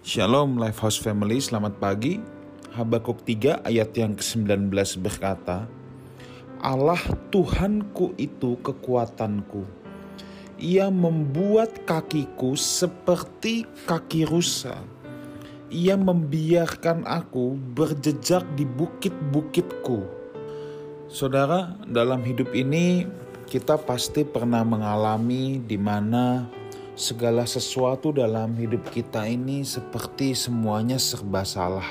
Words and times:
Shalom 0.00 0.56
Lifehouse 0.56 0.96
Family, 0.96 1.44
selamat 1.44 1.76
pagi. 1.76 2.24
Habakuk 2.72 3.20
3 3.20 3.68
ayat 3.68 3.92
yang 3.92 4.16
ke-19 4.16 4.72
berkata, 4.96 5.68
Allah 6.56 7.04
Tuhanku 7.28 8.16
itu 8.16 8.56
kekuatanku. 8.64 9.60
Ia 10.56 10.88
membuat 10.88 11.84
kakiku 11.84 12.56
seperti 12.56 13.68
kaki 13.84 14.24
rusa. 14.24 14.80
Ia 15.68 16.00
membiarkan 16.00 17.04
aku 17.04 17.60
berjejak 17.76 18.48
di 18.56 18.64
bukit-bukitku. 18.64 20.00
Saudara, 21.12 21.76
dalam 21.84 22.24
hidup 22.24 22.48
ini 22.56 23.04
kita 23.44 23.76
pasti 23.76 24.24
pernah 24.24 24.64
mengalami 24.64 25.60
di 25.60 25.76
mana 25.76 26.48
segala 27.00 27.48
sesuatu 27.48 28.12
dalam 28.12 28.52
hidup 28.60 28.92
kita 28.92 29.24
ini 29.24 29.64
seperti 29.64 30.36
semuanya 30.36 31.00
serba 31.00 31.48
salah. 31.48 31.88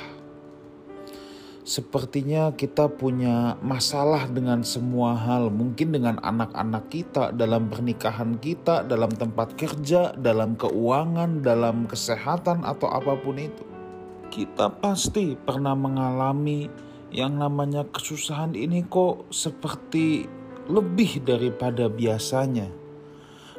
Sepertinya 1.65 2.53
kita 2.53 2.85
punya 2.93 3.57
masalah 3.65 4.29
dengan 4.29 4.61
semua 4.61 5.17
hal, 5.17 5.49
mungkin 5.49 5.97
dengan 5.97 6.21
anak-anak 6.21 6.93
kita, 6.93 7.33
dalam 7.33 7.73
pernikahan 7.73 8.37
kita, 8.37 8.85
dalam 8.85 9.09
tempat 9.09 9.57
kerja, 9.57 10.13
dalam 10.13 10.53
keuangan, 10.53 11.41
dalam 11.41 11.89
kesehatan, 11.89 12.61
atau 12.61 12.93
apa 12.93 13.17
pun 13.17 13.41
itu. 13.41 13.65
Kita 14.29 14.69
pasti 14.77 15.33
pernah 15.33 15.73
mengalami 15.73 16.69
yang 17.09 17.41
namanya 17.41 17.81
kesusahan 17.89 18.53
ini, 18.53 18.85
kok 18.85 19.29
seperti 19.33 20.29
lebih 20.69 21.25
daripada 21.25 21.89
biasanya 21.89 22.78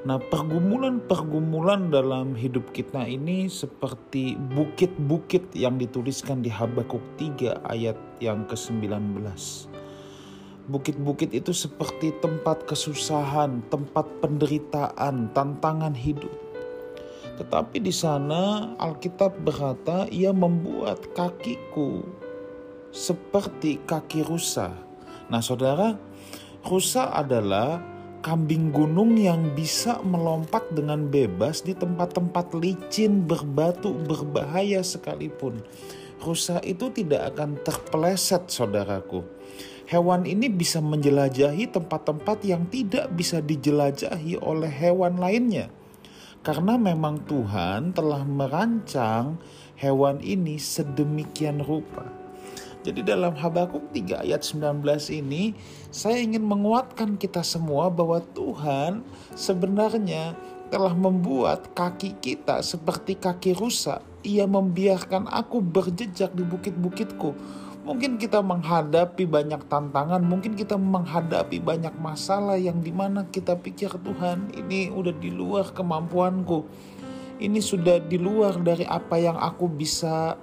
Nah, 0.01 0.17
pergumulan-pergumulan 0.17 1.93
dalam 1.93 2.33
hidup 2.33 2.73
kita 2.73 3.05
ini 3.05 3.53
seperti 3.53 4.33
bukit-bukit 4.33 5.53
yang 5.53 5.77
dituliskan 5.77 6.41
di 6.41 6.49
Habakuk 6.49 7.05
3 7.21 7.61
ayat 7.69 8.01
yang 8.17 8.49
ke-19. 8.49 9.21
Bukit-bukit 10.73 11.37
itu 11.37 11.53
seperti 11.53 12.17
tempat 12.25 12.65
kesusahan, 12.65 13.61
tempat 13.69 14.09
penderitaan, 14.25 15.37
tantangan 15.37 15.93
hidup. 15.93 16.33
Tetapi 17.37 17.85
di 17.85 17.93
sana 17.93 18.73
Alkitab 18.81 19.37
berkata, 19.45 20.09
"Ia 20.09 20.33
membuat 20.33 21.13
kakiku 21.13 22.09
seperti 22.89 23.85
kaki 23.85 24.25
rusa." 24.25 24.73
Nah, 25.29 25.45
Saudara, 25.45 25.93
rusa 26.65 27.13
adalah 27.13 27.90
kambing 28.21 28.69
gunung 28.69 29.17
yang 29.17 29.57
bisa 29.57 30.01
melompat 30.05 30.69
dengan 30.77 31.09
bebas 31.09 31.65
di 31.65 31.73
tempat-tempat 31.73 32.53
licin, 32.53 33.25
berbatu, 33.25 33.97
berbahaya 33.97 34.85
sekalipun. 34.85 35.65
Rusa 36.21 36.61
itu 36.61 36.93
tidak 36.93 37.33
akan 37.35 37.57
terpeleset, 37.65 38.53
saudaraku. 38.53 39.25
Hewan 39.89 40.29
ini 40.29 40.53
bisa 40.53 40.79
menjelajahi 40.79 41.73
tempat-tempat 41.73 42.45
yang 42.45 42.69
tidak 42.69 43.09
bisa 43.17 43.41
dijelajahi 43.41 44.39
oleh 44.39 44.71
hewan 44.71 45.17
lainnya. 45.19 45.73
Karena 46.45 46.77
memang 46.77 47.25
Tuhan 47.25 47.97
telah 47.97 48.23
merancang 48.23 49.41
hewan 49.81 50.21
ini 50.21 50.61
sedemikian 50.61 51.65
rupa. 51.65 52.20
Jadi 52.81 53.05
dalam 53.05 53.37
Habakuk 53.37 53.93
3 53.93 54.25
ayat 54.25 54.41
19 54.41 54.81
ini 55.13 55.53
saya 55.93 56.17
ingin 56.17 56.41
menguatkan 56.41 57.21
kita 57.21 57.45
semua 57.45 57.93
bahwa 57.93 58.25
Tuhan 58.33 59.05
sebenarnya 59.37 60.33
telah 60.73 60.97
membuat 60.97 61.77
kaki 61.77 62.17
kita 62.25 62.65
seperti 62.65 63.21
kaki 63.21 63.53
rusa. 63.53 64.01
Ia 64.25 64.49
membiarkan 64.49 65.29
aku 65.29 65.61
berjejak 65.61 66.33
di 66.33 66.41
bukit-bukitku. 66.41 67.37
Mungkin 67.81 68.17
kita 68.21 68.45
menghadapi 68.45 69.25
banyak 69.25 69.67
tantangan, 69.69 70.21
mungkin 70.21 70.53
kita 70.57 70.77
menghadapi 70.77 71.61
banyak 71.61 71.93
masalah 72.01 72.57
yang 72.61 72.81
di 72.81 72.93
mana 72.93 73.29
kita 73.29 73.57
pikir 73.57 73.93
Tuhan 73.93 74.53
ini 74.57 74.93
udah 74.93 75.17
di 75.17 75.33
luar 75.33 75.73
kemampuanku. 75.73 76.65
Ini 77.41 77.61
sudah 77.61 78.05
di 78.05 78.21
luar 78.21 78.61
dari 78.61 78.85
apa 78.85 79.17
yang 79.17 79.37
aku 79.41 79.65
bisa 79.65 80.37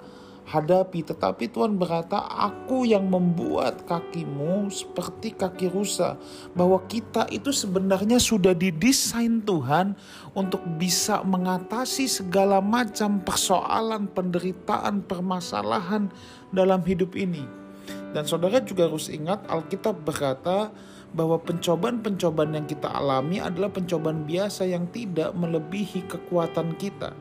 hadapi. 0.47 1.03
Tetapi 1.03 1.51
Tuhan 1.51 1.75
berkata, 1.75 2.23
aku 2.23 2.87
yang 2.87 3.11
membuat 3.11 3.83
kakimu 3.83 4.71
seperti 4.71 5.35
kaki 5.35 5.67
rusa. 5.67 6.15
Bahwa 6.55 6.79
kita 6.87 7.27
itu 7.29 7.51
sebenarnya 7.51 8.17
sudah 8.17 8.55
didesain 8.55 9.43
Tuhan 9.43 9.93
untuk 10.31 10.63
bisa 10.79 11.21
mengatasi 11.27 12.07
segala 12.07 12.63
macam 12.63 13.19
persoalan, 13.21 14.07
penderitaan, 14.07 15.03
permasalahan 15.03 16.07
dalam 16.55 16.79
hidup 16.87 17.13
ini. 17.19 17.43
Dan 18.15 18.23
saudara 18.23 18.63
juga 18.63 18.87
harus 18.87 19.11
ingat 19.11 19.43
Alkitab 19.51 20.07
berkata 20.07 20.71
bahwa 21.15 21.39
pencobaan-pencobaan 21.39 22.55
yang 22.55 22.67
kita 22.67 22.91
alami 22.91 23.39
adalah 23.39 23.71
pencobaan 23.71 24.27
biasa 24.27 24.67
yang 24.67 24.87
tidak 24.91 25.31
melebihi 25.35 26.03
kekuatan 26.07 26.75
kita. 26.75 27.15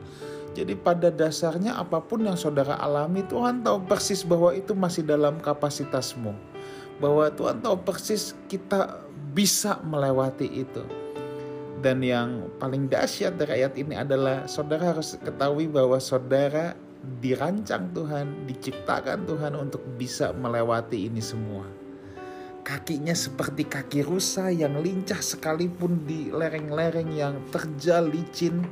Jadi 0.57 0.73
pada 0.73 1.13
dasarnya 1.13 1.77
apa 1.77 2.01
pun 2.01 2.25
yang 2.25 2.33
saudara 2.33 2.81
alami 2.81 3.21
Tuhan 3.29 3.61
tahu 3.61 3.85
persis 3.85 4.25
bahwa 4.25 4.57
itu 4.57 4.73
masih 4.73 5.05
dalam 5.05 5.37
kapasitasmu. 5.37 6.33
Bahwa 6.97 7.29
Tuhan 7.29 7.61
tahu 7.61 7.77
persis 7.85 8.33
kita 8.49 9.05
bisa 9.37 9.77
melewati 9.85 10.49
itu. 10.49 10.81
Dan 11.77 12.01
yang 12.01 12.49
paling 12.57 12.89
dahsyat 12.89 13.37
dari 13.37 13.61
ayat 13.61 13.77
ini 13.77 13.93
adalah 14.01 14.49
saudara 14.49 14.97
harus 14.97 15.13
ketahui 15.21 15.69
bahwa 15.69 16.01
saudara 16.01 16.73
dirancang 17.21 17.93
Tuhan, 17.93 18.49
diciptakan 18.49 19.29
Tuhan 19.29 19.53
untuk 19.53 19.85
bisa 19.93 20.33
melewati 20.33 21.05
ini 21.05 21.21
semua. 21.21 21.69
Kakinya 22.65 23.13
seperti 23.13 23.69
kaki 23.69 24.01
rusa 24.01 24.49
yang 24.49 24.81
lincah 24.81 25.21
sekalipun 25.21 26.03
di 26.09 26.33
lereng-lereng 26.33 27.13
yang 27.13 27.37
terjal 27.53 28.09
licin 28.09 28.65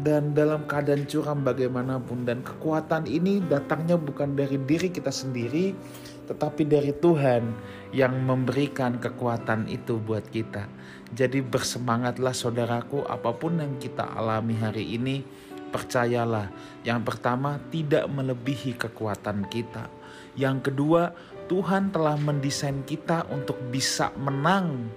dan 0.00 0.32
dalam 0.32 0.64
keadaan 0.64 1.04
curam 1.04 1.44
bagaimanapun 1.44 2.24
dan 2.24 2.40
kekuatan 2.40 3.04
ini 3.04 3.44
datangnya 3.44 4.00
bukan 4.00 4.32
dari 4.32 4.56
diri 4.56 4.88
kita 4.88 5.12
sendiri 5.12 5.76
tetapi 6.24 6.64
dari 6.64 6.96
Tuhan 6.96 7.52
yang 7.92 8.16
memberikan 8.24 8.96
kekuatan 8.96 9.68
itu 9.68 10.00
buat 10.00 10.24
kita. 10.32 10.64
Jadi 11.12 11.44
bersemangatlah 11.44 12.32
saudaraku 12.32 13.04
apa 13.04 13.36
pun 13.36 13.60
yang 13.60 13.76
kita 13.76 14.16
alami 14.16 14.56
hari 14.56 14.96
ini 14.96 15.20
percayalah 15.68 16.48
yang 16.88 17.04
pertama 17.04 17.60
tidak 17.68 18.08
melebihi 18.08 18.80
kekuatan 18.80 19.44
kita. 19.52 19.92
Yang 20.38 20.72
kedua 20.72 21.12
Tuhan 21.52 21.92
telah 21.92 22.16
mendesain 22.16 22.80
kita 22.88 23.28
untuk 23.28 23.60
bisa 23.68 24.08
menang 24.16 24.88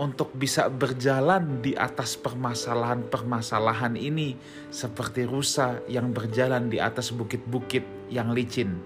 untuk 0.00 0.32
bisa 0.32 0.72
berjalan 0.72 1.60
di 1.60 1.76
atas 1.76 2.16
permasalahan-permasalahan 2.16 4.00
ini, 4.00 4.32
seperti 4.72 5.28
rusa 5.28 5.84
yang 5.92 6.16
berjalan 6.16 6.72
di 6.72 6.80
atas 6.80 7.12
bukit-bukit 7.12 7.84
yang 8.08 8.32
licin. 8.32 8.80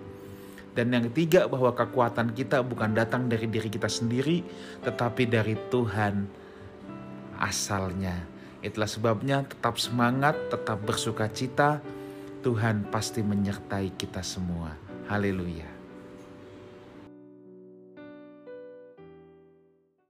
Dan 0.74 0.90
yang 0.90 1.06
ketiga, 1.14 1.46
bahwa 1.46 1.70
kekuatan 1.70 2.34
kita 2.34 2.66
bukan 2.66 2.98
datang 2.98 3.30
dari 3.30 3.46
diri 3.46 3.70
kita 3.70 3.86
sendiri, 3.86 4.42
tetapi 4.82 5.30
dari 5.30 5.54
Tuhan 5.70 6.26
asalnya. 7.38 8.18
Itulah 8.58 8.90
sebabnya, 8.90 9.46
tetap 9.46 9.78
semangat, 9.78 10.34
tetap 10.50 10.82
bersuka 10.82 11.30
cita. 11.30 11.78
Tuhan 12.42 12.90
pasti 12.90 13.22
menyertai 13.22 13.94
kita 13.94 14.26
semua. 14.26 14.74
Haleluya! 15.06 15.73